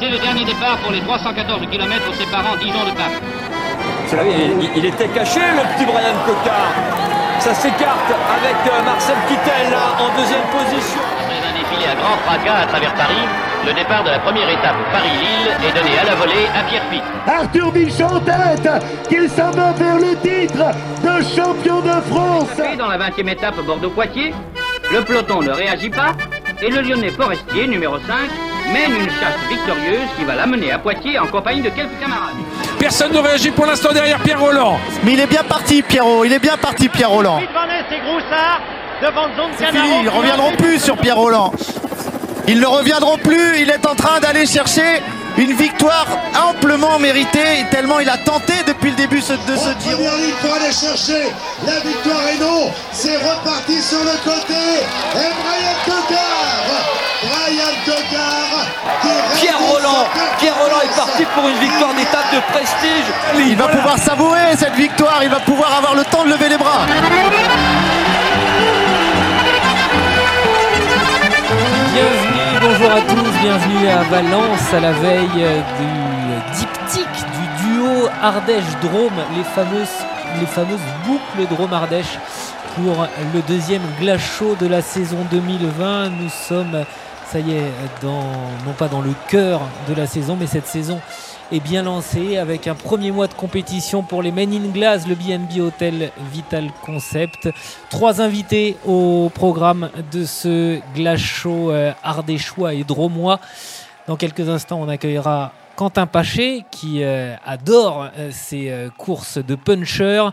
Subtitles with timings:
[0.00, 3.20] C'est le dernier départ pour les 314 km séparant Dijon de Paris.
[4.12, 6.72] Il, il, était caché le petit Brian Cocard.
[7.38, 11.00] Ça s'écarte avec euh, Marcel Kittel là, en deuxième position.
[11.20, 13.26] Après un défilé à grand fracas à travers Paris,
[13.66, 17.02] le départ de la première étape Paris-Lille est donné à la volée à Pierre Pitt.
[17.26, 18.68] Arthur Bichon en tête,
[19.08, 20.64] qu'il s'en va vers le titre
[21.02, 22.76] de champion de France.
[22.78, 24.34] Dans la 20e étape Bordeaux-Poitiers,
[24.92, 26.12] le peloton ne réagit pas
[26.62, 28.30] et le Lyonnais Forestier, numéro 5,
[28.72, 32.34] mène une chasse victorieuse qui va l'amener à Poitiers en compagnie de quelques camarades.
[32.78, 34.78] Personne ne réagit pour l'instant derrière Pierre Roland.
[35.04, 36.24] Mais il est bien parti, Pierrot.
[36.24, 37.40] Il est bien parti, Pierre Roland.
[39.58, 39.88] C'est fini.
[40.00, 41.52] Ils ne reviendront plus sur Pierre Roland.
[42.46, 43.60] Ils ne reviendront plus.
[43.60, 45.02] Il est en train d'aller chercher
[45.36, 46.06] une victoire
[46.48, 49.96] amplement méritée, tellement il a tenté depuis le début de ce Giro.
[49.96, 51.32] Première ligne pour aller chercher
[51.66, 54.54] la victoire et non, c'est reparti sur le côté.
[54.54, 55.74] Et Brian
[60.04, 63.06] Roland Pierre Roland est parti pour une victoire d'étape de prestige.
[63.36, 66.58] Il va pouvoir savourer cette victoire, il va pouvoir avoir le temps de lever les
[66.58, 66.86] bras.
[71.92, 75.46] Bienvenue, bonjour à tous, bienvenue à Valence à la veille
[75.78, 80.04] du diptyque du duo Ardèche-Drôme, les fameuses,
[80.40, 82.18] les fameuses boucles Drôme-Ardèche
[82.74, 86.10] pour le deuxième glace chaud de la saison 2020.
[86.10, 86.84] Nous sommes,
[87.30, 87.70] ça y est,
[88.02, 91.00] non pas dans le cœur de la saison, mais cette saison
[91.52, 95.14] est bien lancée avec un premier mois de compétition pour les Men in Glass, le
[95.14, 97.48] BNB Hotel Vital Concept.
[97.90, 103.40] Trois invités au programme de ce glace chaud euh, ardéchois et dromois.
[104.06, 109.54] Dans quelques instants, on accueillera Quentin Paché qui euh, adore euh, ces euh, courses de
[109.54, 110.28] puncher.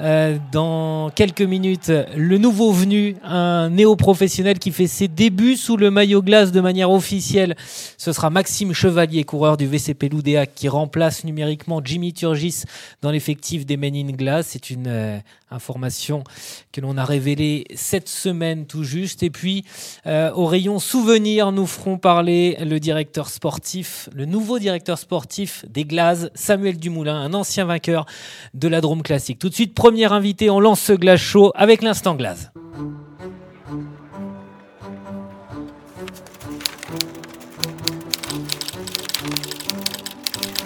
[0.00, 5.90] Euh, dans quelques minutes, le nouveau venu, un néo-professionnel qui fait ses débuts sous le
[5.90, 7.56] maillot glace de manière officielle.
[7.98, 12.62] Ce sera Maxime Chevalier, coureur du VCP Loudéac, qui remplace numériquement Jimmy Turgis
[13.02, 14.46] dans l'effectif des Men in Glass.
[14.50, 16.24] C'est une information
[16.72, 19.22] que l'on a révélée cette semaine tout juste.
[19.22, 19.64] Et puis,
[20.06, 26.28] au rayon souvenirs, nous ferons parler le directeur sportif, le nouveau directeur sportif des Glaces,
[26.34, 28.06] Samuel Dumoulin, un ancien vainqueur
[28.54, 29.40] de la Drôme Classique.
[29.40, 32.52] Tout de suite, premier invité, on lance ce glace chaud avec l'instant glace.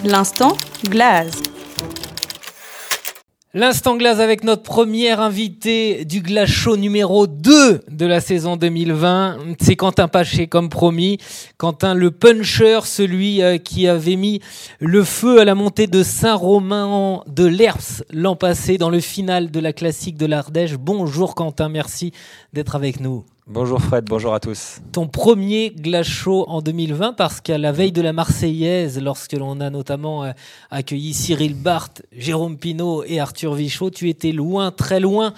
[0.03, 0.57] L'instant
[0.89, 1.50] glace.
[3.53, 9.39] L'instant glace avec notre premier invité du glace chaud numéro 2 de la saison 2020.
[9.59, 11.17] C'est Quentin Paché, comme promis.
[11.57, 14.39] Quentin le puncher, celui euh, qui avait mis
[14.79, 19.59] le feu à la montée de Saint-Romain de l'Herps l'an passé dans le final de
[19.59, 20.75] la classique de l'Ardèche.
[20.75, 22.13] Bonjour Quentin, merci
[22.53, 23.25] d'être avec nous.
[23.53, 24.79] Bonjour Fred, bonjour à tous.
[24.93, 29.59] Ton premier glace chaud en 2020 parce qu'à la veille de la Marseillaise, lorsque l'on
[29.59, 30.31] a notamment euh,
[30.69, 35.33] accueilli Cyril Barthes, Jérôme Pinault et Arthur Vichot, tu étais loin, très loin.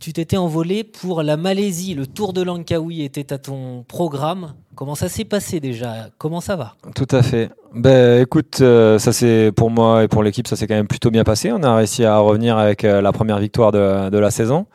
[0.00, 1.94] Tu t'étais envolé pour la Malaisie.
[1.94, 4.54] Le Tour de Langkawi était à ton programme.
[4.74, 6.08] Comment ça s'est passé déjà?
[6.18, 6.74] Comment ça va?
[6.96, 7.48] Tout à fait.
[7.72, 11.12] Ben écoute, euh, ça c'est pour moi et pour l'équipe, ça s'est quand même plutôt
[11.12, 11.52] bien passé.
[11.52, 14.66] On a réussi à revenir avec euh, la première victoire de, de la saison.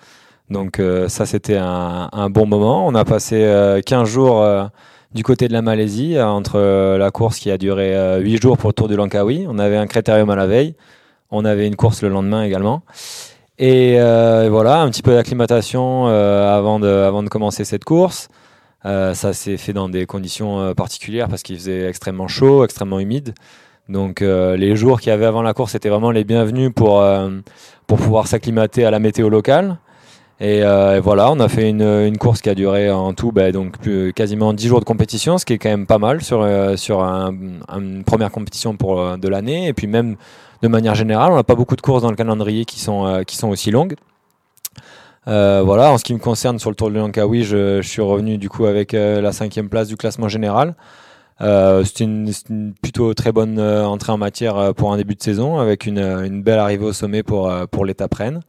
[0.49, 2.87] Donc euh, ça c'était un, un bon moment.
[2.87, 4.65] On a passé euh, 15 jours euh,
[5.13, 8.41] du côté de la Malaisie euh, entre euh, la course qui a duré euh, 8
[8.41, 9.45] jours pour le Tour du Langkawi.
[9.49, 10.75] On avait un critérium à la veille.
[11.31, 12.83] On avait une course le lendemain également.
[13.59, 18.29] Et euh, voilà, un petit peu d'acclimatation euh, avant, de, avant de commencer cette course.
[18.85, 22.99] Euh, ça s'est fait dans des conditions euh, particulières parce qu'il faisait extrêmement chaud, extrêmement
[22.99, 23.33] humide.
[23.89, 27.01] Donc euh, les jours qu'il y avait avant la course étaient vraiment les bienvenus pour,
[27.01, 27.29] euh,
[27.87, 29.77] pour pouvoir s'acclimater à la météo locale.
[30.39, 33.51] Et, euh, et voilà, on a fait une, course qui a duré en tout bah,
[33.51, 33.75] donc
[34.13, 37.01] quasiment 10 jours de compétition, ce qui est quand même pas mal sur, euh, sur
[37.03, 37.33] un-
[37.67, 39.67] un- une première compétition pour, euh, de l'année.
[39.67, 40.15] Et puis même
[40.61, 43.35] de manière générale, on n'a pas beaucoup de courses dans le calendrier qui sont, qui
[43.35, 43.95] sont aussi longues.
[45.25, 48.37] Voilà, en ce qui me concerne sur le Tour de Langkawi, je, je suis revenu
[48.37, 50.75] du coup avec la cinquième place du classement général.
[51.39, 52.31] C'est une
[52.81, 56.85] plutôt très bonne entrée en matière pour un début de saison, avec une, belle arrivée
[56.85, 58.41] au sommet pour, pour l'étape Rennes.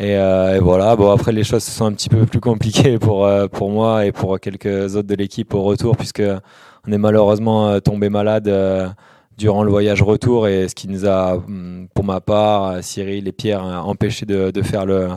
[0.00, 3.26] Et, euh, et voilà, bon après les choses sont un petit peu plus compliquées pour,
[3.26, 6.22] euh, pour moi et pour quelques autres de l'équipe au retour, puisque
[6.88, 8.88] on est malheureusement euh, tombé malade euh,
[9.36, 13.32] durant le voyage retour, et ce qui nous a, hum, pour ma part, Cyril et
[13.32, 15.08] Pierre, empêché de, de faire le,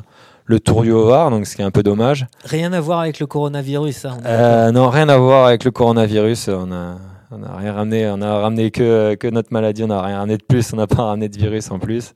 [0.45, 2.25] le tour du Haut-Var, donc ce qui est un peu dommage.
[2.44, 4.06] Rien à voir avec le coronavirus.
[4.06, 6.50] hein, non, rien à voir avec le coronavirus.
[6.50, 6.95] On a,
[7.31, 8.09] on a rien ramené.
[8.13, 9.83] On a ramené que, que notre maladie.
[9.86, 10.74] On n'a rien ramené de plus.
[10.74, 12.13] On n'a pas ramené de virus en plus.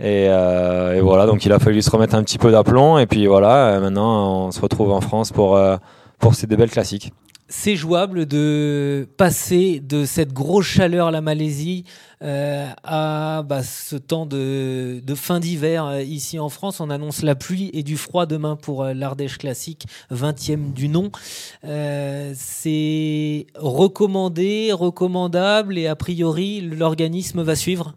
[0.00, 2.98] Et, euh, et voilà, donc il a fallu se remettre un petit peu d'aplomb.
[2.98, 5.76] Et puis voilà, euh, maintenant on se retrouve en France pour, euh,
[6.18, 7.12] pour ces deux belles classiques.
[7.46, 11.84] c'est jouable de passer de cette grosse chaleur la Malaisie
[12.20, 16.80] à bah, ce temps de, de fin d'hiver ici en France.
[16.80, 21.12] On annonce la pluie et du froid demain pour l'Ardèche classique, 20e du nom.
[21.62, 27.94] C'est recommandé, recommandable et a priori l'organisme va suivre.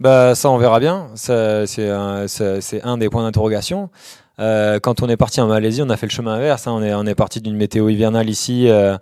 [0.00, 1.08] Bah, ça, on verra bien.
[1.14, 3.90] C'est un, des points d'interrogation.
[4.38, 6.66] Euh, quand on est parti en Malaisie, on a fait le chemin inverse.
[6.66, 6.72] hein.
[6.72, 8.94] On est, parti d'une météo hivernale ici euh,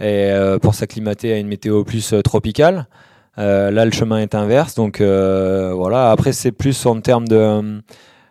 [0.00, 2.86] et, euh, pour s'acclimater à une météo plus tropicale.
[3.36, 4.74] Là, le chemin est inverse.
[4.74, 6.10] Donc voilà.
[6.10, 7.80] Après, c'est plus en termes de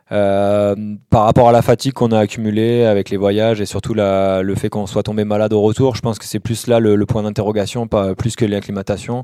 [0.10, 4.68] par rapport à la fatigue qu'on a accumulée avec les voyages et surtout le fait
[4.70, 5.96] qu'on soit tombé malade au retour.
[5.96, 7.88] Je pense que c'est plus là le, le point d'interrogation,
[8.18, 9.24] plus que l'acclimatation.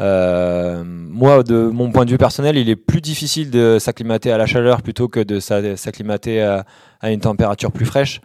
[0.00, 4.38] Euh, moi, de mon point de vue personnel, il est plus difficile de s'acclimater à
[4.38, 6.64] la chaleur plutôt que de s'a- s'acclimater à,
[7.10, 8.20] une température plus fraîche.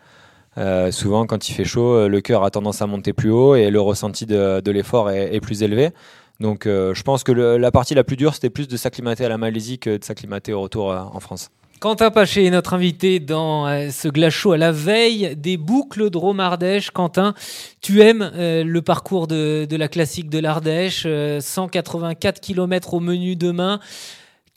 [0.58, 3.70] Euh, souvent, quand il fait chaud, le cœur a tendance à monter plus haut et
[3.70, 5.92] le ressenti de, l'effort est, plus élevé.
[6.40, 9.30] Donc, euh, je pense que la partie la plus dure, c'était plus de s'acclimater à
[9.30, 11.50] la Malaisie que de s'acclimater au retour en France.
[11.80, 16.10] Quentin Paché est notre invité dans euh, ce glace chaud à la veille des boucles
[16.10, 16.90] de Rome Ardèche.
[16.90, 17.36] Quentin,
[17.82, 23.36] tu aimes euh, le parcours de, la classique de l'Ardèche, euh, 184 km au menu
[23.36, 23.80] demain,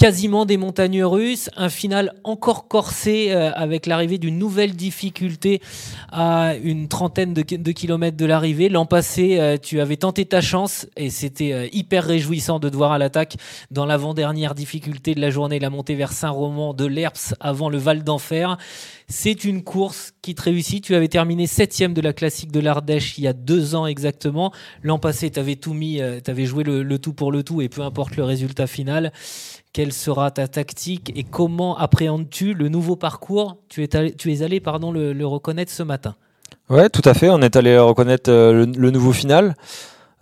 [0.01, 5.61] quasiment des montagnes russes, un final encore corsé euh, avec l'arrivée d'une nouvelle difficulté
[6.11, 8.71] à une trentaine de, ki- de kilomètres de l'arrivée.
[8.71, 12.77] L'an passé, euh, tu avais tenté ta chance et c'était euh, hyper réjouissant de te
[12.77, 13.37] voir à l'attaque
[13.71, 18.03] dans l'avant-dernière difficulté de la journée, la montée vers Saint-Roman de l'Herps avant le Val
[18.03, 18.57] d'Enfer.
[19.07, 20.83] C'est une course qui te réussit.
[20.83, 24.51] Tu avais terminé septième de la classique de l'Ardèche il y a deux ans exactement.
[24.83, 27.61] L'an passé, tu avais tout mis, tu avais joué le, le tout pour le tout
[27.61, 29.13] et peu importe le résultat final.
[29.73, 33.59] Quelle sera ta tactique et comment appréhendes-tu le nouveau parcours?
[33.69, 36.17] Tu es, allé, tu es allé pardon, le, reconnaître ce matin.
[36.69, 37.31] Ouais, tout à fait.
[37.31, 39.55] On est allé reconnaître euh, le, nouveau final.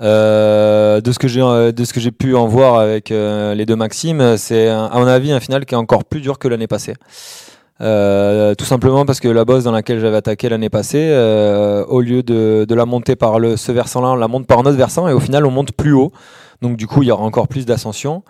[0.03, 3.65] Euh, de ce que j'ai euh, de ce que j'ai pu en voir avec les
[3.65, 6.69] deux Maximes, c'est à mon avis un final qui est encore plus dur que l'année
[6.69, 6.95] passée.
[7.81, 11.09] Tout simplement parce que la bosse dans laquelle j'avais attaqué l'année passée,
[11.89, 14.67] au lieu de, de la monter par le, ce versant-là, on la monte par un
[14.67, 16.13] autre versant et au final on monte plus haut.
[16.61, 18.23] Donc du coup il y aura encore plus d'ascension.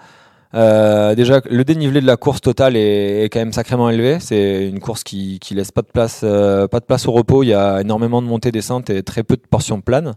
[0.54, 4.18] Euh, déjà, le dénivelé de la course totale est, est quand même sacrément élevé.
[4.20, 7.42] C'est une course qui, qui laisse pas de place, euh, pas de place au repos.
[7.42, 10.14] Il y a énormément de montées, descentes et très peu de portions planes.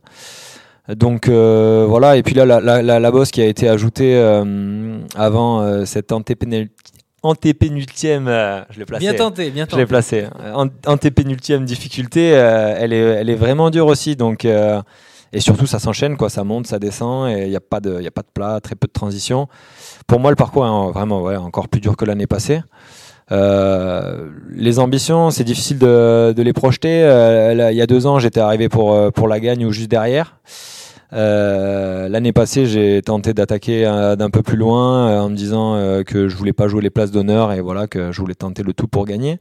[0.89, 2.15] Donc euh, voilà.
[2.17, 5.85] Et puis là, la, la, la, la bosse qui a été ajoutée euh, avant euh,
[5.85, 6.69] cette antépénul-
[7.23, 9.05] antépénultième, euh, je l'ai placé.
[9.05, 9.89] Bien tenté, bien Je l'ai tenté.
[9.89, 10.25] placé.
[10.55, 14.15] Ant- Antépénultième difficulté, euh, elle, est, elle est vraiment dure aussi.
[14.15, 14.81] Donc, euh,
[15.33, 16.29] et surtout, ça s'enchaîne, quoi.
[16.29, 18.59] Ça monte, ça descend, et il n'y a, pas de- y a pas de plat,
[18.61, 19.47] très peu de transition.
[20.07, 22.61] Pour moi, le parcours est en- vraiment ouais, encore plus dur que l'année passée.
[23.31, 27.03] Euh, les ambitions, c'est difficile de, de les projeter.
[27.03, 29.89] Euh, il y a deux ans, j'étais arrivé pour, euh, pour la gagne ou juste
[29.89, 30.37] derrière.
[31.13, 35.75] Euh, L'année passée, j'ai tenté d'attaquer euh, d'un peu plus loin en me disant
[36.05, 38.73] que je voulais pas jouer les places d'honneur et voilà que je voulais tenter le
[38.73, 39.39] tout pour gagner.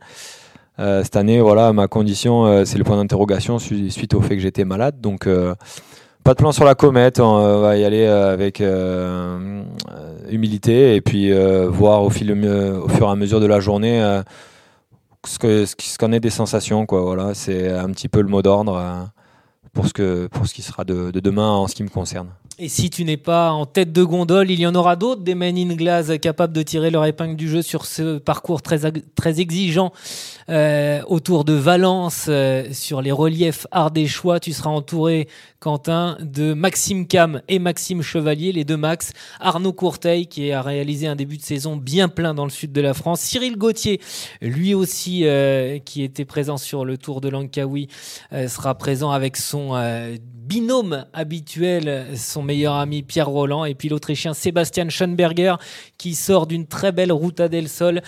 [0.80, 4.36] Euh, cette année, voilà, ma condition, euh, c'est le point d'interrogation su- suite au fait
[4.36, 5.00] que j'étais malade.
[5.00, 5.54] Donc, euh,
[6.24, 7.20] pas de plan sur la comète.
[7.20, 8.62] On euh, va y aller avec
[10.30, 11.32] humilité et puis
[11.68, 14.20] voir au, fur et à mesure de la journée
[15.26, 16.86] ce qu'en est des sensations.
[16.86, 19.10] Quoi, voilà, c'est un petit peu le mot d'ordre
[19.72, 22.28] pour ce que pour ce qui sera de, de demain en ce qui me concerne.
[22.62, 25.34] Et si tu n'es pas en tête de gondole, il y en aura d'autres des
[25.34, 28.80] Men in capables de tirer leur épingle du jeu sur ce parcours très,
[29.14, 29.92] très exigeant
[30.50, 34.40] euh, autour de Valence, euh, sur les reliefs ardéchois.
[34.40, 35.26] Tu seras entouré,
[35.58, 39.14] Quentin, de Maxime Cam et Maxime Chevalier, les deux Max.
[39.40, 42.80] Arnaud Courteil, qui a réalisé un début de saison bien plein dans le sud de
[42.82, 43.20] la France.
[43.22, 44.02] Cyril Gauthier,
[44.42, 47.88] lui aussi, euh, qui était présent sur le Tour de Langkawi,
[48.30, 50.16] sera présent avec son euh,
[50.50, 55.54] binôme habituel, son meilleur ami Pierre Roland, et puis l'Autrichien Sébastien Schoenberger,
[55.96, 58.02] qui sort d'une très belle Ruta del Sol,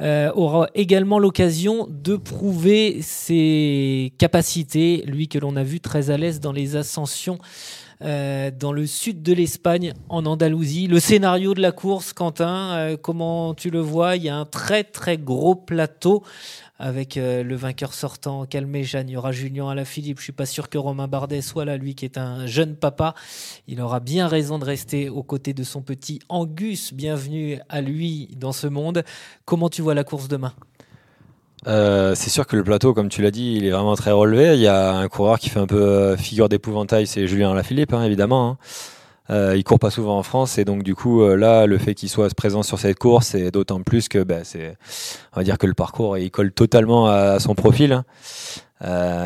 [0.00, 6.18] euh, aura également l'occasion de prouver ses capacités, lui que l'on a vu très à
[6.18, 7.38] l'aise dans les ascensions.
[8.02, 10.86] Euh, dans le sud de l'Espagne, en Andalousie.
[10.86, 14.16] Le scénario de la course, Quentin, euh, comment tu le vois?
[14.16, 16.22] Il y a un très très gros plateau
[16.78, 19.08] avec euh, le vainqueur sortant Calmé Jeanne.
[19.08, 20.18] Il y aura Julien Alaphilippe.
[20.18, 23.14] Je suis pas sûr que Romain Bardet soit là, lui qui est un jeune papa.
[23.66, 26.92] Il aura bien raison de rester aux côtés de son petit Angus.
[26.92, 29.04] Bienvenue à lui dans ce monde.
[29.44, 30.52] Comment tu vois la course demain?
[31.66, 34.54] Euh, c'est sûr que le plateau, comme tu l'as dit, il est vraiment très relevé.
[34.54, 37.92] Il y a un coureur qui fait un peu euh, figure d'épouvantail, c'est Julien Lafilippe,
[37.92, 38.50] hein, évidemment.
[38.50, 38.58] hein.
[39.28, 41.94] Euh, il court pas souvent en France et donc du coup euh, là, le fait
[41.94, 44.76] qu'il soit présent sur cette course, c'est d'autant plus que bah, c'est,
[45.32, 47.92] on va dire que le parcours il colle totalement à, son profil.
[47.92, 48.04] hein.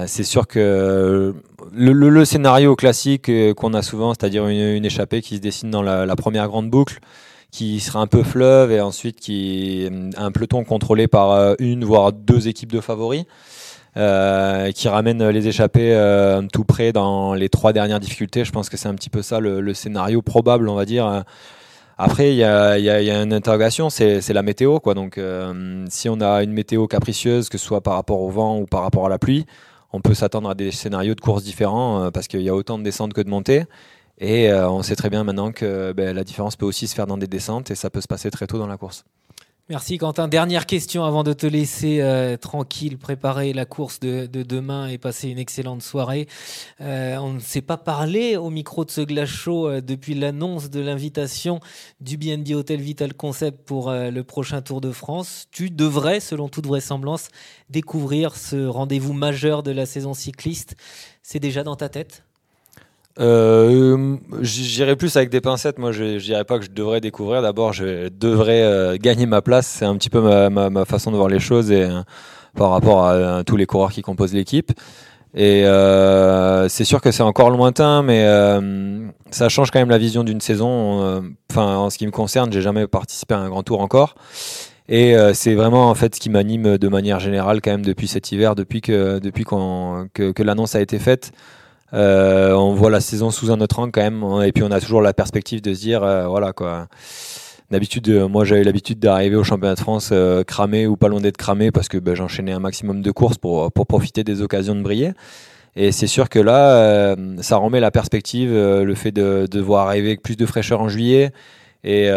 [0.06, 1.34] C'est sûr que
[1.74, 6.48] le, scénario classique qu'on a souvent, c'est-à-dire une, échappée qui se dessine dans la première
[6.48, 7.00] grande boucle,
[7.50, 12.12] qui sera un peu fleuve et ensuite qui un peloton contrôlé par euh, une voire
[12.12, 13.24] deux équipes de favoris.
[13.96, 18.44] euh, qui ramène les échappés euh, tout près dans les trois dernières difficultés.
[18.44, 21.24] Je pense que c'est un petit peu ça le, scénario probable, on va dire.
[21.98, 24.78] Après, il y a, une interrogation, c'est la météo.
[24.78, 24.94] Quoi.
[24.94, 25.20] Donc,
[25.88, 28.82] si on a une météo capricieuse, que ce soit par rapport au vent ou par
[28.82, 29.44] rapport à la pluie,
[29.92, 32.84] on peut s'attendre à des scénarios de courses différents parce qu'il y a autant de
[32.84, 33.64] descentes que de montées.
[34.20, 37.06] Et euh, on sait très bien maintenant que ben, la différence peut aussi se faire
[37.06, 39.04] dans des descentes et ça peut se passer très tôt dans la course.
[39.70, 40.26] Merci Quentin.
[40.26, 44.98] Dernière question avant de te laisser euh, tranquille préparer la course de, de demain et
[44.98, 46.26] passer une excellente soirée.
[46.80, 50.70] Euh, on ne s'est pas parlé au micro de ce glace chaud euh, depuis l'annonce
[50.70, 51.60] de l'invitation
[52.00, 55.46] du BNB Hotel Vital Concept pour le prochain Tour de France.
[55.52, 57.28] Tu devrais, selon toute vraisemblance,
[57.68, 60.74] découvrir ce rendez-vous majeur de la saison cycliste.
[61.22, 62.24] C'est déjà dans ta tête?
[63.18, 65.78] Euh, J'irai plus avec des pincettes.
[65.78, 67.42] Moi, je je dirais pas que je devrais découvrir.
[67.42, 69.66] D'abord, je devrais euh, gagner ma place.
[69.66, 72.02] C'est un petit peu ma, façon de voir les choses et euh,
[72.56, 74.72] par rapport à, euh, tous les coureurs qui composent l'équipe.
[75.34, 75.62] Et
[76.68, 78.24] c'est sûr que c'est encore lointain, mais
[79.30, 81.22] ça change quand même la vision d'une saison.
[81.50, 84.16] Enfin, en ce qui me concerne, j'ai jamais participé à un grand tour encore.
[84.88, 88.32] Et c'est vraiment en fait ce qui m'anime de manière générale quand même depuis cet
[88.32, 91.30] hiver, depuis que depuis que, que l'annonce a été faite.
[91.92, 94.80] Euh, on voit la saison sous un autre angle quand même, et puis on a
[94.80, 96.86] toujours la perspective de se dire, euh, voilà quoi.
[97.70, 100.12] D'habitude, euh, moi j'avais l'habitude d'arriver au championnat de France
[100.46, 103.70] cramé ou pas loin d'être cramé parce que ben, j'enchaînais un maximum de courses pour,
[103.72, 105.12] profiter des occasions de briller.
[105.76, 110.08] Et c'est sûr que là, ça remet la perspective, le fait de, de voir arriver
[110.08, 111.32] avec plus de fraîcheur en juillet
[111.84, 112.10] et,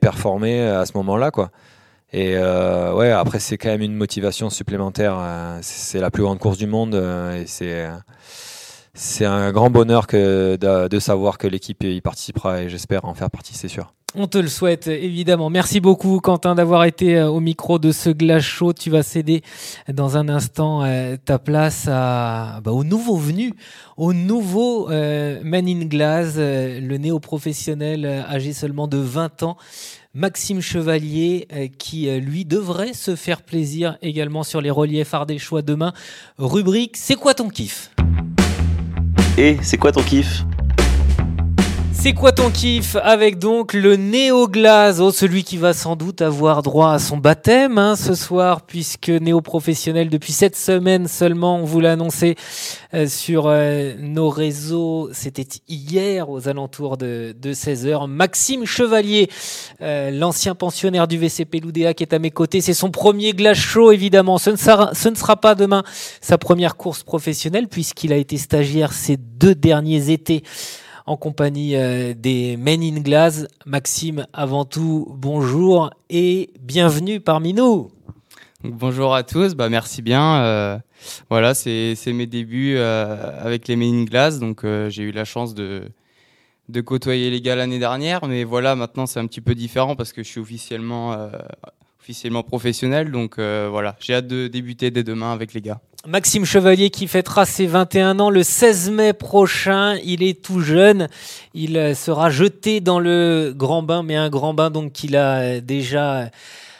[0.00, 1.50] performer à ce moment-là, quoi.
[2.12, 5.16] Et euh, ouais, après c'est quand même une motivation supplémentaire.
[5.18, 7.86] euh, c'est la plus grande course du monde et c'est
[8.98, 13.30] c'est un grand bonheur que de, savoir que l'équipe y participera et j'espère en faire
[13.30, 13.94] partie, c'est sûr.
[14.14, 15.50] On te le souhaite, évidemment.
[15.50, 18.72] Merci beaucoup, Quentin, d'avoir été euh, au micro de ce glace chaud.
[18.72, 19.42] Tu vas céder
[19.92, 23.52] dans un instant euh, ta place à, bah, au nouveau venu,
[23.96, 29.58] au nouveau euh, Man in Glass, le néo-professionnel âgé seulement de 20 ans.
[30.14, 31.46] Maxime Chevalier,
[31.78, 35.92] qui lui devrait se faire plaisir également sur les reliefs ardéchois demain.
[36.38, 37.90] Rubrique C'est quoi ton kiff?
[39.38, 40.44] Et c'est quoi ton kiff?
[42.08, 46.62] C'est quoi ton kiff avec donc le Néo-Glaze, oh, celui qui va sans doute avoir
[46.62, 51.80] droit à son baptême hein, ce soir, puisque néo-professionnel depuis cette semaine seulement, on vous
[51.80, 52.36] l'a annoncé
[52.94, 58.06] euh, sur euh, nos réseaux, c'était hier aux alentours de, de 16h.
[58.08, 59.28] Maxime Chevalier,
[59.82, 63.58] euh, l'ancien pensionnaire du VCP Loudéa qui est à mes côtés, c'est son premier glace
[63.58, 64.38] chaud évidemment.
[64.38, 65.82] Ce ne, sera, ce ne sera pas demain
[66.22, 70.42] sa première course professionnelle, puisqu'il a été stagiaire ces deux derniers étés
[71.08, 73.46] en compagnie euh, des Men in Glass.
[73.64, 77.90] Maxime, avant tout, bonjour et bienvenue parmi nous.
[78.62, 80.42] Bonjour à tous, bah, merci bien.
[80.42, 80.78] Euh,
[81.30, 85.54] voilà, c'est mes débuts euh, avec les Men in Glass, donc j'ai eu la chance
[85.54, 85.84] de,
[86.68, 90.12] de côtoyer les gars l'année dernière, mais voilà, maintenant c'est un petit peu différent parce
[90.12, 91.30] que je suis officiellement,
[92.08, 95.78] officiellement professionnel, donc euh, voilà, j'ai hâte de débuter dès demain avec les gars.
[96.06, 99.98] Maxime Chevalier qui fêtera ses 21 ans le 16 mai prochain.
[100.02, 101.08] Il est tout jeune.
[101.52, 105.40] Il euh, sera jeté dans le grand bain, mais un grand bain donc qu'il a
[105.40, 106.30] euh, déjà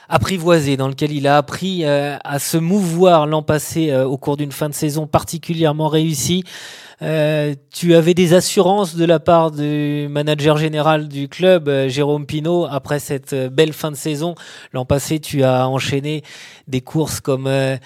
[0.08, 4.70] apprivoisé, dans lequel il a appris à se mouvoir l'an passé au cours d'une fin
[4.70, 6.44] de saison particulièrement réussie.
[7.00, 12.26] Euh, tu avais des assurances de la part du manager général du club, euh, Jérôme
[12.26, 14.34] Pinault, après cette euh, belle fin de saison.
[14.72, 16.22] L'an passé, tu as enchaîné
[16.66, 17.76] des courses comme euh,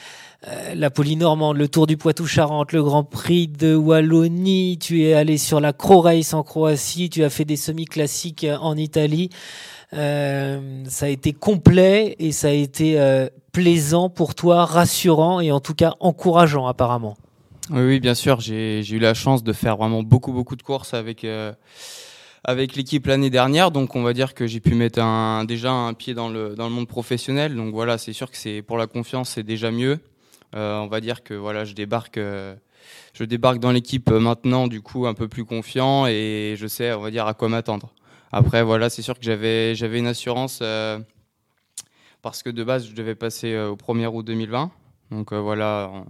[0.74, 4.78] la Polynormande, le Tour du Poitou-Charentes, le Grand Prix de Wallonie.
[4.80, 7.10] Tu es allé sur la Cro Race en Croatie.
[7.10, 9.28] Tu as fait des semi-classiques en Italie.
[9.92, 12.98] Euh, ça a été complet et ça a été
[13.52, 17.16] plaisant pour toi, rassurant et en tout cas encourageant apparemment.
[17.70, 20.94] Oui, oui, bien sûr, j'ai eu la chance de faire vraiment beaucoup, beaucoup de courses
[20.94, 21.52] avec, euh,
[22.48, 23.70] l'équipe l'année dernière.
[23.70, 25.00] Donc, on va dire que j'ai pu mettre
[25.46, 27.54] déjà un pied dans le, monde professionnel.
[27.54, 30.00] Donc, voilà, c'est sûr que pour la confiance, c'est déjà mieux.
[30.56, 32.56] Euh, on va dire que voilà, je débarque, euh,
[33.14, 37.00] je débarque dans l'équipe maintenant, du coup, un peu plus confiant et je sais, on
[37.00, 37.94] va dire, à quoi m'attendre.
[38.32, 40.64] Après, voilà, c'est sûr que j'avais, une assurance
[42.22, 44.72] parce que de base, je devais passer au 1er août 2020.
[45.12, 46.04] Donc, voilà.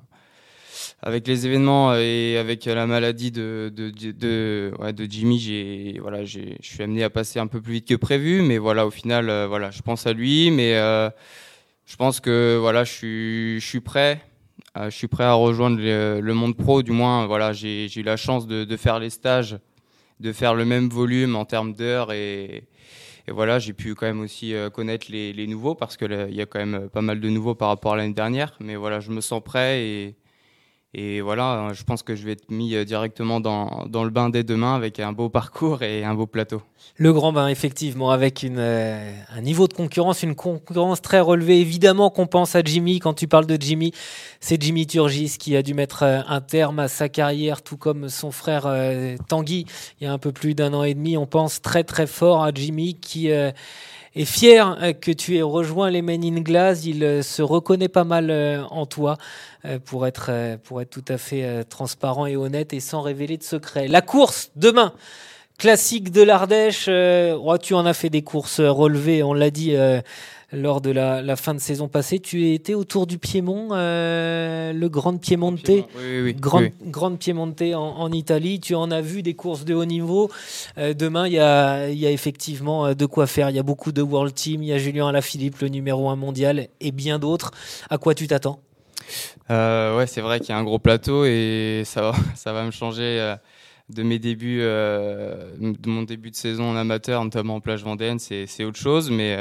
[1.02, 3.72] Avec les événements et avec la maladie de,
[5.10, 8.42] Jimmy, j'ai, voilà, j'ai, je suis amené à passer un peu plus vite que prévu,
[8.42, 11.10] mais voilà, au final, euh, voilà, je pense à lui, mais euh,
[11.86, 14.20] je pense que voilà, je suis, je suis prêt
[14.74, 16.82] je suis prêt à rejoindre le, monde pro.
[16.82, 19.58] Du moins, voilà, j'ai eu la chance de, faire les stages,
[20.18, 22.64] de faire le même volume en termes d'heures et,
[23.28, 26.46] voilà, j'ai pu quand même aussi euh, connaître les, les nouveaux parce qu'il y a
[26.46, 28.56] quand même pas mal de nouveaux par rapport à l'année dernière.
[28.60, 30.16] Mais voilà, je me sens prêt et,
[30.94, 34.28] et voilà, je pense que je vais être mis euh, directement dans, dans, le bain
[34.28, 36.60] dès demain avec un beau parcours et un beau plateau.
[36.96, 41.60] Le grand bain, effectivement, avec euh, un niveau de concurrence, une concurrence très relevée.
[41.60, 42.98] Évidemment qu'on pense à Jimmy.
[42.98, 43.92] Quand tu parles de Jimmy,
[44.40, 48.10] c'est Jimmy Turgis qui a dû mettre euh, un terme à sa carrière, tout comme
[48.10, 48.64] son frère
[49.28, 49.64] Tanguy,
[49.98, 51.16] il y a un peu plus d'un an et demi.
[51.16, 53.30] On pense très très fort à Jimmy qui
[54.14, 56.84] est fier euh, que tu aies rejoint les Men in Glass.
[56.84, 59.16] Il euh, se reconnaît pas mal euh, en toi
[59.84, 63.86] pour être, pour être tout à fait transparent et honnête et sans révéler de secret.
[63.86, 64.92] La course demain.
[65.56, 69.76] Classique de l'Ardèche, oh, tu en as fait des courses relevées, on l'a dit
[70.52, 72.20] lors de la, fin de saison passée.
[72.20, 78.60] Tu étais autour du Piémont, euh, le Grand Piemonte, oui, Grand, Piemonte en, Italie.
[78.60, 80.30] Tu en as vu des courses de haut niveau.
[80.78, 83.50] Euh, demain, il y a, effectivement euh, de quoi faire.
[83.50, 84.62] Il y a beaucoup de World Team.
[84.62, 87.50] Il y a Julien Alaphilippe, le numéro 1 mondial, et bien d'autres.
[87.88, 88.60] À quoi tu t'attends?
[89.48, 92.70] Ouais, c'est vrai qu'il y a un gros plateau et ça va, ça va me
[92.70, 93.34] changer
[93.90, 98.64] de mes débuts, de mon début de saison en amateur, notamment en plage vendéenne, c'est
[98.64, 99.36] autre chose, mais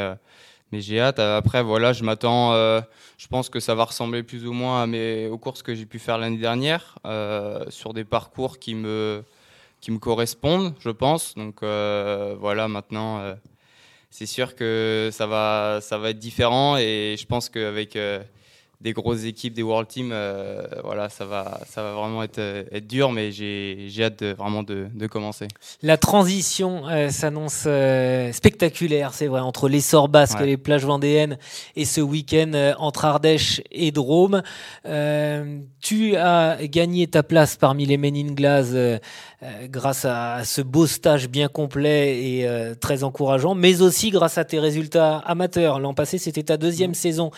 [0.71, 1.19] mais j'ai hâte.
[1.19, 2.53] Après, voilà, je m'attends.
[2.53, 2.81] Euh,
[3.17, 4.91] je pense que ça va ressembler plus ou moins
[5.29, 9.23] aux courses que j'ai pu faire l'année dernière, euh, sur des parcours qui me,
[9.81, 11.35] qui me correspondent, je pense.
[11.35, 13.21] Donc euh, voilà, maintenant,
[14.09, 17.97] c'est sûr que ça va, ça va être différent et je pense qu'avec
[18.81, 22.63] des grosses équipes, des World Teams, euh, voilà, ça va, ça va vraiment être, euh,
[22.71, 25.47] être dur, mais j'ai hâte de, vraiment de, de, commencer.
[25.83, 27.67] La transition euh, s'annonce
[28.35, 31.37] spectaculaire, c'est vrai, entre l'essor basque et les plages vendéennes
[31.75, 34.41] et ce week-end entre Ardèche et Drôme.
[35.81, 38.73] tu as gagné ta place parmi les Men in Glass
[39.69, 42.47] grâce à, ce beau stage bien complet et
[42.79, 45.79] très encourageant, mais aussi grâce à tes résultats amateurs.
[45.79, 47.31] L'an passé, c'était ta deuxième saison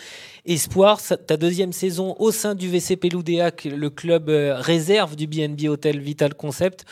[0.46, 1.00] espoir.
[1.26, 5.98] Ta deuxième saison au sein du VCP Loudéac, le club euh, réserve du BNB Hotel
[6.00, 6.84] Vital Concept.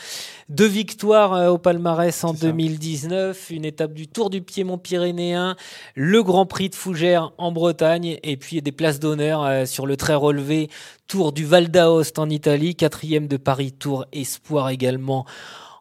[0.49, 5.55] Deux victoires euh, au palmarès en 2019, une étape du Tour du Piémont pyrénéen,
[5.95, 9.97] le Grand Prix de Fougères en Bretagne et puis des places d'honneur euh, sur le
[9.97, 10.69] très relevé
[11.13, 15.27] Tour du Val d'Aoste en Italie, quatrième de Paris Tour Espoir également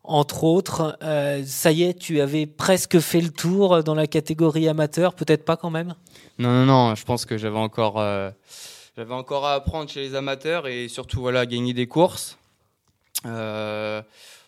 [0.05, 0.99] entre autres.
[1.47, 5.57] ça y est, tu avais presque fait le tour dans la catégorie amateur, peut-être pas
[5.57, 5.95] quand même?
[6.37, 8.31] Non, non, non, je pense que j'avais encore, euh,
[9.09, 12.37] encore à apprendre chez les amateurs et surtout voilà, gagner des courses.
[13.25, 14.03] Euh,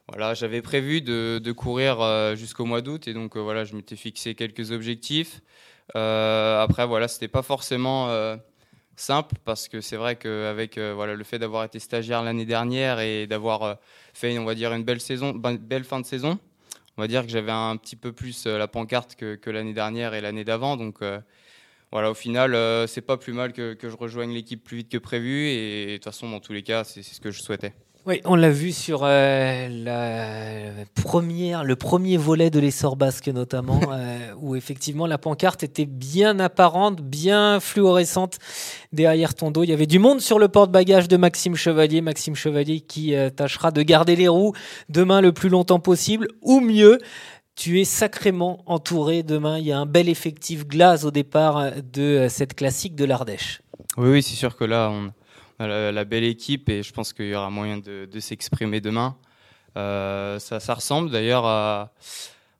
[0.08, 3.96] voilà, j'avais prévu de, de courir euh, jusqu'au mois d'août et donc voilà, je m'étais
[3.96, 5.40] fixé quelques objectifs.
[5.94, 8.10] après, voilà, c'était pas forcément
[9.00, 13.26] simple parce que c'est vrai qu'avec voilà, le fait d'avoir été stagiaire l'année dernière et
[13.26, 13.78] d'avoir
[14.12, 16.38] fait, on va dire, une belle saison, ben, belle fin de saison,
[16.96, 20.14] on va dire que j'avais un petit peu plus la pancarte que, que l'année dernière
[20.14, 20.76] et l'année d'avant.
[20.76, 21.00] Donc,
[21.94, 24.98] voilà, au final, euh, c'est pas plus mal que, je rejoigne l'équipe plus vite que
[24.98, 25.46] prévu.
[25.46, 27.72] Et de toute façon, dans tous les cas, c'est ce que je souhaitais.
[28.06, 33.80] Oui, on l'a vu sur euh, la première, le premier volet de l'essor basque notamment,
[33.92, 38.38] euh, où effectivement la pancarte était bien apparente, bien fluorescente
[38.92, 39.62] derrière ton dos.
[39.64, 42.02] Il y avait du monde sur le porte-bagages de Maxime Chevalier.
[42.02, 44.52] Maxime Chevalier qui tâchera de garder les roues
[44.90, 46.98] demain le plus longtemps possible, ou mieux,
[47.56, 49.58] tu es sacrément entouré demain.
[49.58, 53.62] Il y a un bel effectif glace au départ de euh, cette classique de l'Ardèche.
[53.96, 55.12] Oui, oui, c'est sûr que là, on
[55.58, 59.16] a la, belle équipe et je pense qu'il y aura moyen de, s'exprimer demain.
[59.76, 61.92] Euh, ça, ça, ressemble d'ailleurs à,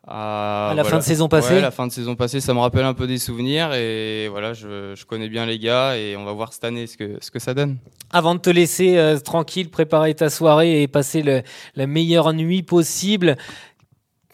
[0.06, 1.60] à, la fin de saison passée.
[1.60, 4.94] la fin de saison passée, ça me rappelle un peu des souvenirs et voilà, je,
[4.96, 7.38] je, connais bien les gars et on va voir cette année ce que, ce que
[7.38, 7.78] ça donne.
[8.10, 11.42] Avant de te laisser euh, tranquille préparer ta soirée et passer le,
[11.76, 13.36] la meilleure nuit possible,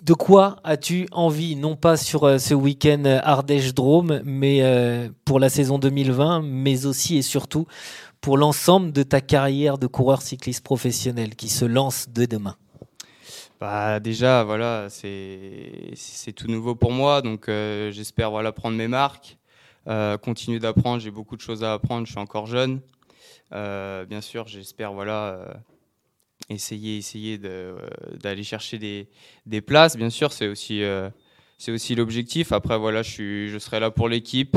[0.02, 5.38] de quoi as-tu envie, non pas sur euh, ce week-end euh, Ardèche-Drôme, mais euh, pour
[5.38, 7.66] la saison 2020, mais aussi et surtout
[8.20, 12.56] pour l'ensemble de ta carrière de coureur cycliste professionnel qui se lance de demain
[13.60, 17.20] bah déjà voilà c'est tout nouveau pour moi.
[17.20, 19.36] Donc j'espère voilà prendre mes marques
[20.22, 21.02] continuer d'apprendre.
[21.02, 22.06] J'ai beaucoup de choses à apprendre.
[22.06, 22.80] Je suis encore jeune.
[23.50, 25.60] Bien sûr j'espère voilà
[26.48, 27.78] essayer, essayer euh,
[28.20, 29.08] d'aller chercher des,
[29.46, 29.96] des, places.
[29.96, 31.10] Bien sûr, c'est aussi, euh,
[31.60, 32.52] c'est aussi l'objectif.
[32.52, 34.56] Après, voilà, je, suis, je serai là pour l'équipe.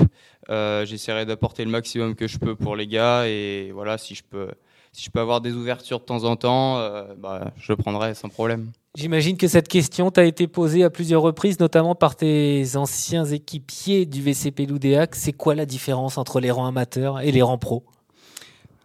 [0.49, 3.27] Euh, j'essaierai d'apporter le maximum que je peux pour les gars.
[3.27, 4.47] Et voilà, si je peux,
[4.91, 6.77] si je peux avoir des ouvertures de temps en temps,
[7.17, 8.71] bah, je le prendrai sans problème.
[8.95, 14.05] J'imagine que cette question t'a été posée à plusieurs reprises, notamment par tes anciens équipiers
[14.05, 15.15] du VCP Loudéac.
[15.15, 17.83] C'est quoi la différence entre les rangs amateurs et les rangs pros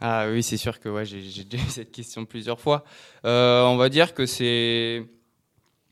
[0.00, 2.85] Ah oui, c'est sûr que ouais, j'ai déjà eu cette question plusieurs fois.
[3.26, 5.04] Euh, on va dire que c'est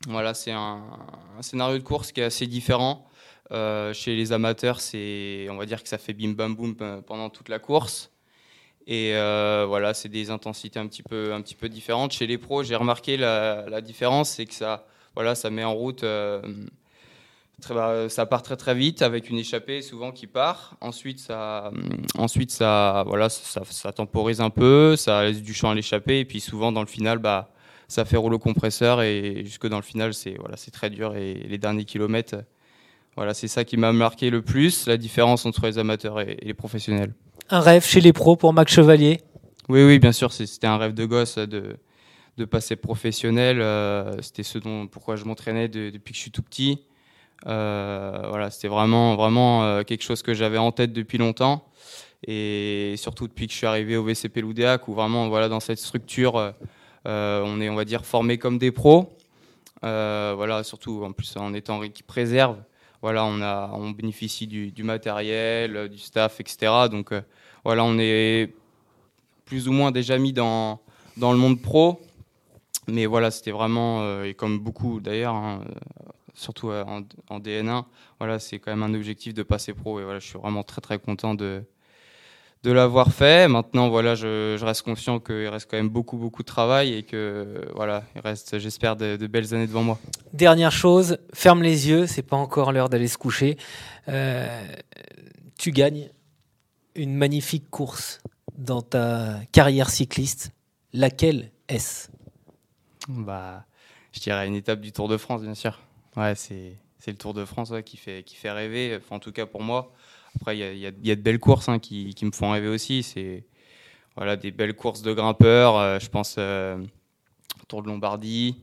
[0.06, 0.82] voilà, c'est un,
[1.40, 3.08] scénario de course qui est assez différent.
[3.52, 7.00] Euh, chez les amateurs, c'est on va dire que ça fait bim bam boum euh,
[7.02, 8.10] pendant toute la course.
[8.86, 12.12] Et euh, voilà, c'est des intensités un petit peu un petit peu différentes.
[12.12, 16.04] Chez les pros, j'ai remarqué la, différence, c'est que ça voilà, ça met en route
[17.62, 20.76] Très, ça part très très vite avec une échappée souvent qui part.
[20.82, 21.70] Ensuite, ça,
[22.18, 26.20] ensuite ça, voilà, ça, ça temporise un peu, ça laisse du champ à l'échappée.
[26.20, 27.48] Et puis souvent dans le final, bah,
[27.88, 31.14] ça fait rouleau compresseur et jusque dans le final, c'est voilà, c'est très dur.
[31.14, 32.36] Et les derniers kilomètres,
[33.16, 36.46] voilà, c'est ça qui m'a marqué le plus, la différence entre les amateurs et, et,
[36.46, 37.14] les professionnels.
[37.48, 39.20] Un rêve chez les pros pour Max Chevalier?
[39.68, 41.76] Oui, oui, bien sûr, c'était un rêve de gosse de,
[42.36, 43.60] de passer professionnel.
[43.60, 46.82] Euh, c'était ce dont pourquoi je m'entraînais de, depuis que je suis tout petit.
[47.46, 51.68] Euh, voilà, c'était vraiment, vraiment euh, quelque chose que j'avais en tête depuis longtemps.
[52.26, 55.78] Et surtout depuis que je suis arrivé au VCP Loudéac, où vraiment, voilà, dans cette
[55.78, 56.54] structure,
[57.06, 59.16] on est, on va dire, formé comme des pros.
[59.82, 62.58] voilà, surtout en plus en étant équipe réserve.
[63.02, 66.72] Voilà, on, a, on bénéficie du, matériel, du staff, etc.
[66.90, 67.12] Donc
[67.64, 68.52] voilà, on est
[69.44, 70.80] plus ou moins déjà mis dans,
[71.16, 72.00] dans le monde pro.
[72.88, 75.60] Mais voilà, c'était vraiment, et comme beaucoup d'ailleurs, hein,
[76.36, 77.84] surtout en, en, DN1.
[78.18, 80.80] Voilà, c'est quand même un objectif de passer pro et voilà, je suis vraiment très
[80.80, 81.64] très content de,
[82.66, 83.46] de l'avoir fait.
[83.46, 87.04] Maintenant, voilà, je, je reste conscient qu'il reste quand même beaucoup beaucoup de travail et
[87.04, 90.00] que voilà, il reste, j'espère, de, de, belles années devant moi.
[90.32, 93.56] Dernière chose, ferme les yeux, c'est pas encore l'heure d'aller se coucher.
[94.08, 94.48] Euh,
[95.56, 96.10] tu gagnes
[96.96, 98.20] une magnifique course
[98.58, 100.50] dans ta carrière cycliste.
[100.92, 102.08] Laquelle est-ce?
[103.08, 103.64] Bah,
[104.10, 105.78] je dirais une étape du Tour de France, bien sûr.
[106.16, 106.76] Ouais, c'est
[107.06, 109.62] le Tour de France ouais, qui, fait, qui fait rêver, enfin, en tout cas pour
[109.62, 109.92] moi.
[110.36, 113.02] Après, il y a, de belles courses hein, qui, me font rêver aussi.
[113.02, 113.44] C'est
[114.16, 115.76] voilà, des belles courses de grimpeurs.
[115.76, 116.78] Euh, je pense euh,
[117.68, 118.56] Tour de Lombardie.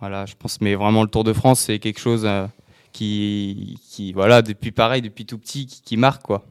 [0.00, 2.46] Voilà, je pense, mais vraiment le Tour de France, c'est quelque chose euh,
[2.92, 6.44] qui, qui, voilà, depuis pareil, depuis tout petit, qui, qui marque quoi.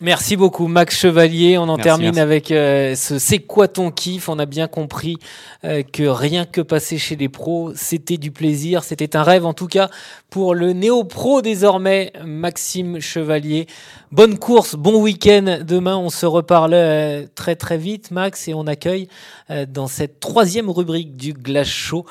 [0.00, 1.58] Merci beaucoup Max Chevalier.
[1.58, 2.20] On en Merci, termine merci.
[2.20, 4.28] avec euh, ce C'est quoi ton kiff?
[4.28, 5.16] On a bien compris
[5.64, 9.54] euh, que rien que passer chez les pros, c'était du plaisir, c'était un rêve en
[9.54, 9.90] tout cas
[10.30, 13.66] pour le néo-pro désormais, Maxime Chevalier.
[14.12, 15.58] Bonne course, bon week-end.
[15.66, 19.08] Demain, on se reparle euh, très très vite Max et on accueille
[19.50, 22.06] euh, dans cette troisième rubrique du Glace Show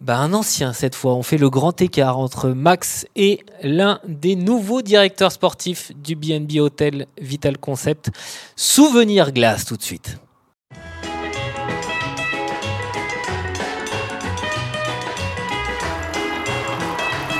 [0.00, 1.14] bah, un ancien cette fois.
[1.14, 6.58] On fait le grand écart entre Max et l'un des nouveaux directeurs sportifs du BNB
[6.60, 8.10] Hotel Vital Concept.
[8.56, 10.18] Souvenir glace tout de suite.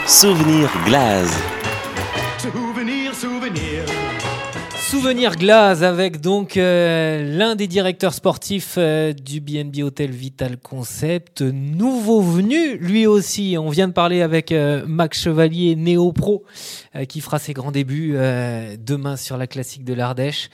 [0.07, 1.58] Souvenir glace.
[4.91, 11.43] Souvenir glace avec donc euh, l'un des directeurs sportifs euh, du BNB Hotel Vital Concept,
[11.43, 13.57] nouveau venu lui aussi.
[13.61, 16.43] On vient de parler avec euh, Max Chevalier, Néo Pro,
[17.07, 18.15] qui fera ses grands débuts
[18.79, 20.49] demain sur la classique de l'Ardèche.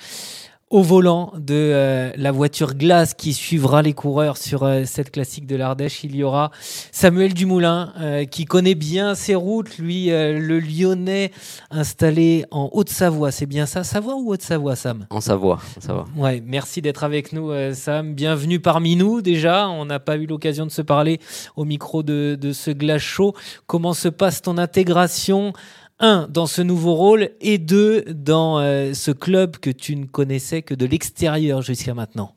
[0.70, 5.46] Au volant de euh, la voiture glace qui suivra les coureurs sur euh, cette classique
[5.46, 6.50] de l'Ardèche, il y aura
[6.90, 11.33] Samuel Dumoulin euh, qui connaît bien ses routes, lui le Lyonnais
[11.70, 15.07] installé en Haute-Savoie, c'est bien ça Savoie ou Haute-Savoie Sam?
[15.11, 16.07] En Savoie, ça va.
[16.16, 20.64] Ouais, merci d'être avec nous Sam, bienvenue parmi nous déjà, on n'a pas eu l'occasion
[20.64, 21.20] de se parler
[21.57, 23.35] au micro de, de ce glace chaud.
[23.66, 25.53] Comment se passe ton intégration
[26.00, 30.62] un, dans ce nouveau rôle, et deux, dans euh, ce club que tu ne connaissais
[30.62, 32.35] que de l'extérieur jusqu'à maintenant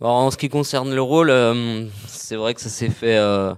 [0.00, 3.54] En ce qui concerne le rôle, euh, c'est vrai que ça s'est fait euh,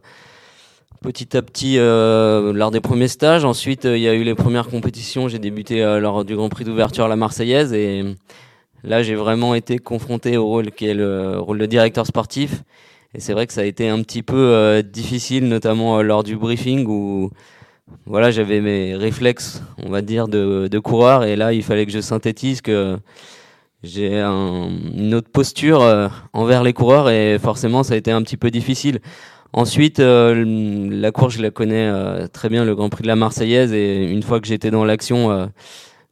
[1.03, 3.44] petit à petit lors des premiers stages.
[3.44, 5.29] Ensuite, il y a eu les premières compétitions.
[5.29, 8.05] J'ai débuté lors du Grand Prix d'ouverture à la Marseillaise, et
[8.83, 12.62] là, j'ai vraiment été confronté au rôle qui est le rôle de directeur sportif.
[13.14, 16.87] Et c'est vrai que ça a été un petit peu difficile, notamment lors du briefing
[16.87, 17.31] où
[18.07, 21.92] voilà, j'avais mes réflexes, on va dire, de, de, coureur, et là, il fallait que
[21.92, 22.98] je synthétise que
[23.83, 28.22] j'ai un, une autre posture euh, envers les coureurs, et forcément, ça a été un
[28.22, 28.98] petit peu difficile.
[29.53, 33.16] Ensuite, euh, la course, je la connais euh, très bien, le Grand Prix de la
[33.16, 35.48] Marseillaise, et une fois que j'étais dans l'action,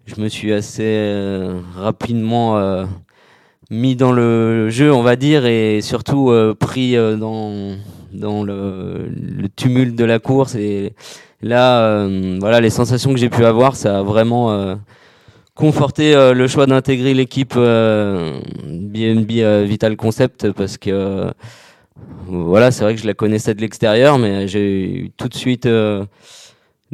[0.07, 2.87] je me suis assez rapidement
[3.71, 7.77] mis dans le jeu, on va dire, et surtout pris dans,
[8.13, 10.55] dans le, le tumulte de la course.
[10.55, 10.95] Et
[11.43, 14.75] là, euh, voilà, les sensations que j'ai pu avoir, ça a vraiment euh,
[15.55, 19.31] conforté euh, le choix d'intégrer l'équipe BNB
[19.67, 21.31] Vital Concept parce que
[22.27, 25.69] voilà, c'est vrai que je la connaissais de l'extérieur, mais j'ai eu tout de suite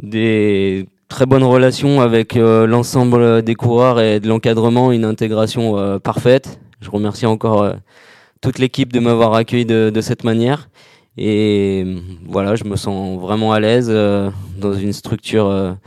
[0.01, 6.59] des très bonnes relations avec l'ensemble des coureurs et de l'encadrement, une intégration parfaite.
[6.81, 7.75] je remercie encore
[8.41, 10.69] toute l'équipe de m'avoir accueilli de, cette manière.
[11.17, 11.85] Et
[12.25, 15.77] voilà, je me sens vraiment à l'aise dans une structure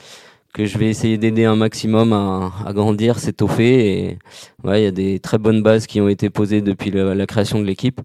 [0.55, 4.09] que je vais essayer d'aider un maximum à, à grandir, s'étoffer.
[4.09, 4.19] Et
[4.65, 7.65] il y a des très bonnes bases qui ont été posées depuis la création de
[7.65, 8.01] l'équipe.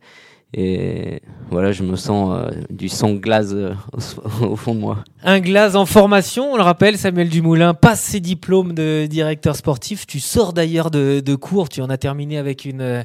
[0.55, 3.73] Et voilà, je me sens euh, du sang glace euh,
[4.41, 5.03] au, fond de moi.
[5.23, 10.05] Un glace en formation, on le rappelle, Samuel Dumoulin passe ses diplômes de directeur sportif.
[10.05, 13.03] Tu sors d'ailleurs de, de, cours, tu en as terminé avec une,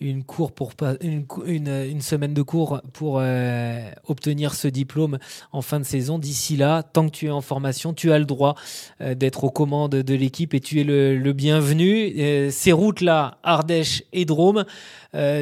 [0.00, 5.18] une, cours pour, une, une, une semaine de cours pour euh, obtenir ce diplôme
[5.52, 6.18] en fin de saison.
[6.18, 8.54] D'ici là, tant que tu es en formation, tu as le droit
[9.00, 12.12] euh, d'être aux commandes de l'équipe et tu es le, le bienvenu.
[12.18, 14.64] Euh, ces routes-là, Ardèche et Drôme,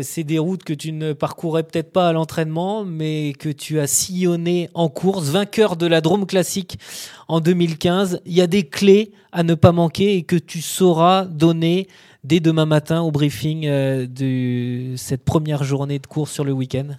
[0.02, 3.88] c'est des routes que tu ne parcourais peut-être pas à l'entraînement, mais que tu as
[3.88, 6.78] sillonné en course, vainqueur de la Drôme classique
[7.26, 8.20] en 2015.
[8.24, 11.88] Il y a des clés à ne pas manquer et que tu sauras donner
[12.24, 16.96] dès demain matin au briefing euh, de cette première journée de course sur le week-end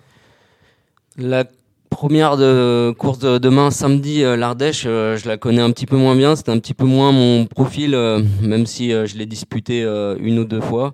[1.17, 1.45] La
[1.89, 5.97] première de course de demain samedi euh, l'Ardèche, euh, je la connais un petit peu
[5.97, 7.97] moins bien, c'est un petit peu moins mon profil,
[8.41, 9.81] même si je l'ai disputé
[10.19, 10.93] une ou deux fois.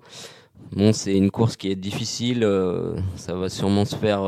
[0.74, 2.48] Bon, c'est une course qui est difficile,
[3.16, 4.24] ça va sûrement se faire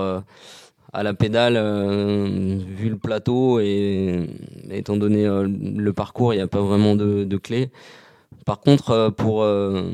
[0.92, 4.28] à la pédale, vu le plateau et
[4.70, 7.70] étant donné le parcours, il n'y a pas vraiment de, de clé.
[8.46, 9.92] Par contre, euh, pour euh,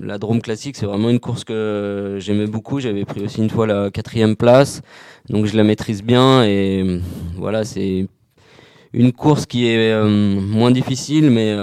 [0.00, 2.80] la Drôme classique, c'est vraiment une course que j'aimais beaucoup.
[2.80, 4.82] J'avais pris aussi une fois la quatrième place,
[5.28, 6.44] donc je la maîtrise bien.
[6.44, 7.00] Et
[7.36, 8.08] voilà, c'est
[8.92, 11.54] une course qui est euh, moins difficile, mais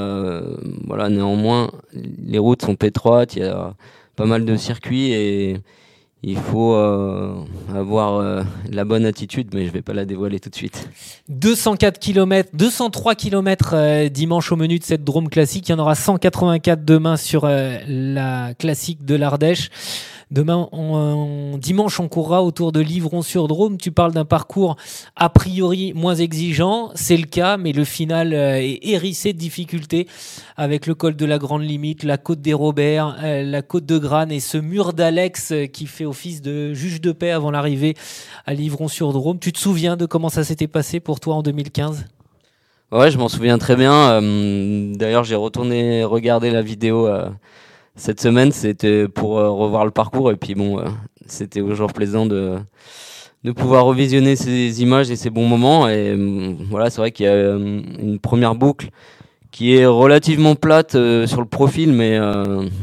[0.86, 3.36] voilà, néanmoins, les routes sont étroites.
[3.36, 3.74] Il y a
[4.16, 5.58] pas mal de circuits et
[6.22, 7.34] il faut euh,
[7.74, 10.90] avoir euh, la bonne attitude, mais je ne vais pas la dévoiler tout de suite.
[11.30, 15.70] 204 km, 203 km dimanche au menu de cette Drôme classique.
[15.70, 19.70] Il y en aura 184 demain sur euh, la classique de l'Ardèche.
[20.32, 20.70] Demain,
[21.58, 23.78] dimanche, on courra autour de Livron-sur-Drôme.
[23.78, 24.76] Tu parles d'un parcours
[25.16, 26.92] a priori moins exigeant.
[26.94, 30.08] C'est le cas, mais le final euh, est hérissé de difficultés
[30.56, 33.98] avec le col de la Grande Limite, la côte des Robert, euh, la côte de
[33.98, 37.96] Grane et ce mur d'Alex euh, qui fait office de juge de paix avant l'arrivée
[38.46, 39.40] à Livron-sur-Drôme.
[39.40, 42.06] Tu te souviens de comment ça s'était passé pour toi en 2015
[42.92, 44.20] Ouais, je m'en souviens très bien.
[44.96, 47.08] D'ailleurs, j'ai retourné regarder la vidéo
[48.00, 50.32] cette semaine, c'était pour euh, revoir le parcours.
[50.32, 50.86] Et puis bon, euh,
[51.28, 52.56] c'était toujours plaisant de,
[53.44, 55.88] de pouvoir revisionner ces images et ces bons moments.
[55.90, 58.90] Et mm, voilà, c'est vrai qu'il y a euh, une première boucle
[59.52, 62.20] qui est relativement plate sur le profil, mais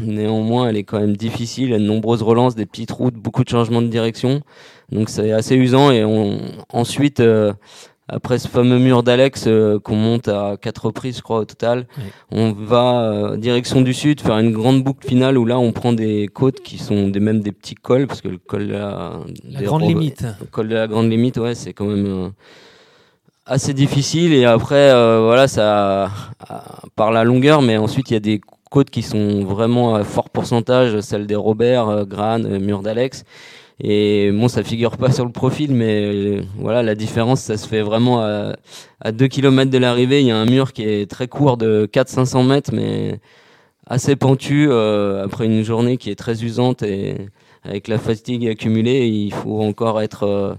[0.03, 1.67] néanmoins elle est quand même difficile.
[1.67, 4.43] Il y a de nombreuses relances, des petites routes, beaucoup de changements de direction.
[4.91, 5.93] Donc c'est assez usant.
[5.93, 6.03] Et
[6.73, 7.23] ensuite,
[8.09, 11.87] après ce fameux mur d'Alex euh, qu'on monte à quatre reprises, je crois, au total,
[12.31, 15.93] on va euh, direction du sud faire une grande boucle finale où là on prend
[15.93, 19.23] des côtes qui sont des, même des petits cols parce que le col de la,
[19.63, 22.29] grande limite, le col de la grande limite, ouais, c'est quand même euh,
[23.45, 24.33] assez difficile.
[24.33, 26.11] Et après voilà ça
[26.95, 28.41] par la longueur, mais ensuite il y a des
[28.71, 33.25] côtes qui sont vraiment à fort pourcentage, celle des Robert, Gran, mur d'Alex
[33.81, 37.69] et bon, ça figure pas sur le profil, mais euh, voilà, la différence, ça se
[37.69, 38.57] fait vraiment à,
[39.01, 40.21] à 2 km de l'arrivée.
[40.23, 43.21] Il y a un mur qui est très court de 400-500 mètres, mais
[43.87, 47.29] assez pentu euh, après une journée qui est très usante et
[47.63, 50.55] avec la fatigue accumulée, il faut encore être euh,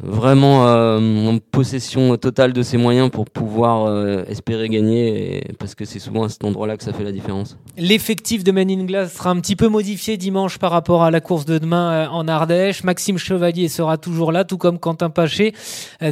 [0.00, 6.00] vraiment euh, possession totale de ses moyens pour pouvoir euh, espérer gagner, parce que c'est
[6.00, 7.56] souvent à cet endroit-là que ça fait la différence.
[7.78, 11.20] L'effectif de Men in Glass sera un petit peu modifié dimanche par rapport à la
[11.20, 12.82] course de demain euh, en Ardèche.
[12.82, 15.54] Maxime Chevalier sera toujours là, tout comme Quentin Paché,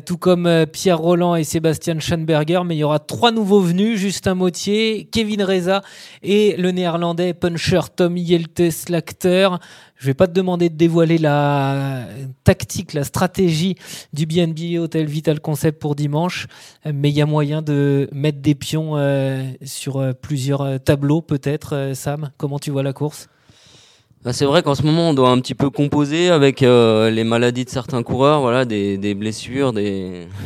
[0.07, 4.37] tout comme Pierre Roland et Sébastien Schanberger, mais il y aura trois nouveaux venus, Justin
[4.37, 5.83] Mautier, Kevin Reza
[6.23, 9.59] et le néerlandais puncher Tom Yeltes, l'acteur.
[10.01, 12.07] Je vais pas te demander de dévoiler la
[12.43, 13.77] tactique, la stratégie
[14.15, 16.46] du BNB Hotel Vital Concept pour dimanche,
[16.85, 21.22] mais il y a moyen de mettre des pions euh, sur euh, plusieurs euh, tableaux
[21.22, 21.92] peut-être.
[21.94, 23.29] Sam, comment tu vois la course?
[24.22, 27.64] Bah, c'est vrai qu'en ce moment, on doit un petit peu composer avec les maladies
[27.64, 29.72] de certains coureurs, voilà, des, blessures,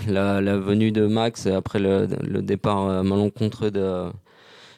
[0.06, 2.06] la, venue de Max après le,
[2.40, 4.04] départ malencontreux de,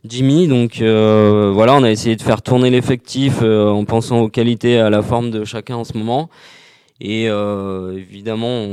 [0.09, 0.48] Jimmy.
[0.48, 5.02] Donc voilà, on a essayé de faire tourner l'effectif en pensant aux qualités à la
[5.02, 6.31] forme de chacun en ce moment.
[6.98, 8.66] Et évidemment,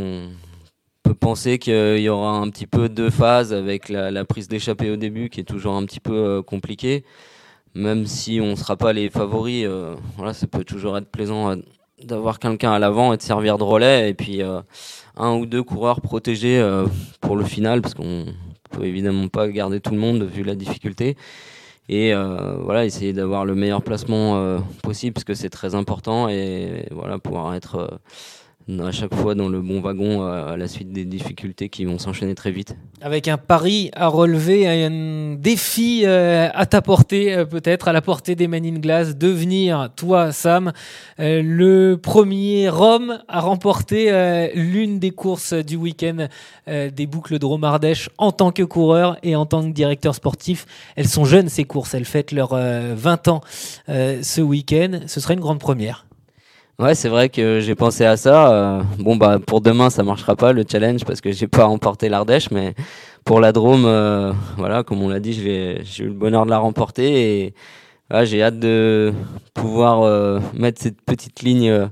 [1.04, 4.96] peut penser qu'il y aura un petit peu de phase avec la, prise d'échappée au
[4.96, 7.04] début qui est toujours un petit peu compliquée.
[7.76, 9.68] Même si on ne sera pas les favoris,
[10.18, 11.56] voilà, ça peut toujours être plaisant
[12.04, 14.10] d'avoir quelqu'un à l'avant et de servir de relais.
[14.10, 14.42] Et puis
[15.18, 16.63] un ou deux coureurs protégés
[17.20, 18.26] pour le final parce qu'on
[18.74, 21.16] peut évidemment pas garder tout le monde vu la difficulté.
[21.89, 26.28] et euh, voilà essayer d'avoir le meilleur placement euh, possible parce que c'est très important
[26.28, 27.88] et voilà pouvoir être euh,
[28.80, 32.36] à chaque fois dans le bon wagon à la suite des difficultés qui vont s'enchaîner
[32.36, 32.76] très vite.
[33.02, 38.02] Avec un pari à relever, un défi euh, à ta portée, euh, peut-être, à la
[38.02, 40.71] portée des Men in Glass, devenir, toi, Sam,
[41.19, 46.28] euh, le premier homme à remporter l'une des courses du week-end
[46.67, 50.65] des boucles de Romardèche en tant que coureur et en tant que directeur sportif.
[50.95, 53.41] Elles sont jeunes, ces courses, elles fêtent leurs euh, 20 ans
[53.88, 55.02] ce week-end.
[55.08, 56.06] Ce serait une grande première.
[56.80, 58.52] Ouais, c'est vrai que j'ai pensé à ça.
[58.52, 62.10] Euh, bon, bah, pour demain, ça marchera pas le challenge parce que j'ai pas remporté
[62.10, 62.74] l'Ardèche, mais
[63.24, 66.58] pour la Drôme, euh, voilà, comme on l'a dit, j'ai eu le bonheur de la
[66.58, 67.54] remporter et
[68.10, 69.14] voilà, j'ai hâte de
[69.54, 71.88] pouvoir euh, mettre cette petite ligne euh,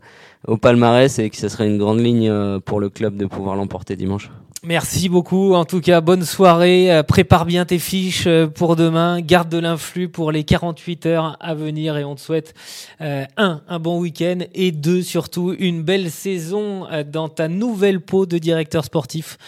[0.48, 3.56] au palmarès et que ce serait une grande ligne euh, pour le club de pouvoir
[3.56, 4.30] l'emporter dimanche.
[4.64, 5.56] Merci beaucoup.
[5.56, 6.94] En tout cas, bonne soirée.
[6.94, 9.20] Euh, Prépare bien tes fiches euh, pour demain.
[9.20, 12.54] Garde de l'influx pour les 48 heures à venir et on te souhaite
[13.02, 18.28] euh, un, un bon week-end et deux, surtout, une belle saison dans ta nouvelle peau
[18.28, 19.40] de directeur sportif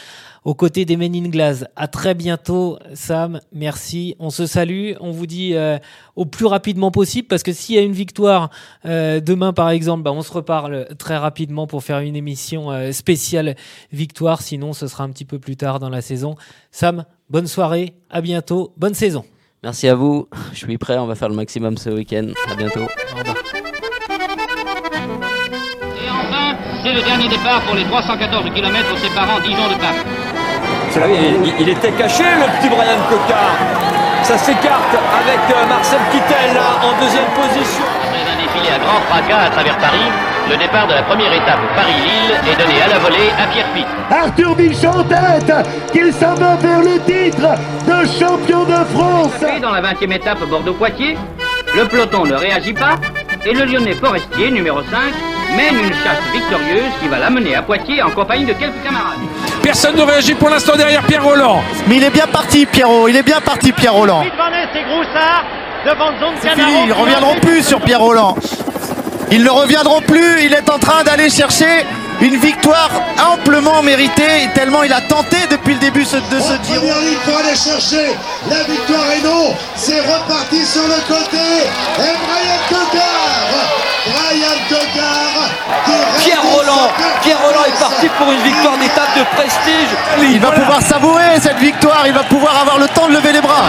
[0.45, 1.65] aux côtés des Men in Glass.
[1.75, 3.39] À très bientôt, Sam.
[3.53, 4.15] Merci.
[4.19, 4.91] On se salue.
[4.99, 5.77] On vous dit euh,
[6.15, 8.49] au plus rapidement possible parce que s'il y a une victoire
[8.85, 12.91] euh, demain, par exemple, bah, on se reparle très rapidement pour faire une émission euh,
[12.91, 13.55] spéciale
[13.91, 14.41] victoire.
[14.41, 16.35] Sinon, ce sera un petit peu plus tard dans la saison.
[16.71, 17.93] Sam, bonne soirée.
[18.09, 18.73] À bientôt.
[18.77, 19.25] Bonne saison.
[19.63, 20.27] Merci à vous.
[20.51, 20.97] Je suis prêt.
[20.97, 22.27] On va faire le maximum ce week-end.
[22.51, 22.81] À bientôt.
[22.81, 22.89] Et
[26.09, 30.22] enfin, c'est le dernier départ pour les 314 km séparant Dijon de Paris.
[30.95, 33.57] Là, il, il était caché le petit Brian Cocard.
[34.21, 37.83] Ça s'écarte avec euh, Marcel Kittel là en deuxième position.
[38.03, 40.07] Après un défilé à grand fracas à travers Paris,
[40.49, 43.85] le départ de la première étape Paris-Lille est donné à la volée à Pierre Pic.
[44.11, 45.53] Arthur Bichon en tête,
[45.91, 47.49] qui s'en va vers le titre
[47.87, 49.61] de champion de France.
[49.61, 51.17] Dans la 20e étape Bordeaux-Poitiers,
[51.75, 52.95] le peloton ne réagit pas
[53.45, 54.99] et le Lyonnais Forestier, numéro 5,
[55.57, 59.17] mène une chasse victorieuse qui va l'amener à Poitiers en compagnie de quelques camarades.
[59.63, 61.63] Personne ne réagit pour l'instant derrière Pierre Roland.
[61.87, 63.07] Mais il est bien parti, Pierrot.
[63.07, 64.21] Il est bien parti, Pierre Roland.
[66.55, 68.35] fini, ils ne reviendront plus sur Pierre Roland.
[69.31, 70.43] Ils ne reviendront plus.
[70.43, 71.85] Il est en train d'aller chercher
[72.23, 72.89] une victoire
[73.33, 76.79] amplement méritée, tellement il a tenté depuis le début de ce Giro.
[76.79, 78.15] première ligne pour aller chercher
[78.49, 81.37] la victoire et non, c'est reparti sur le côté.
[81.99, 83.51] Et Brian Cocard,
[84.07, 84.53] Brian
[86.19, 86.89] Pierre Roland,
[87.21, 89.89] Pierre Roland est parti pour une victoire d'étape de prestige.
[90.21, 93.41] Il va pouvoir savourer cette victoire, il va pouvoir avoir le temps de lever les
[93.41, 93.65] bras.